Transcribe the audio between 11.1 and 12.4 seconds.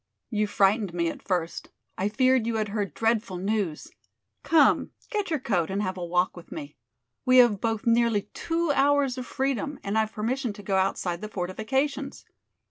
the fortifications."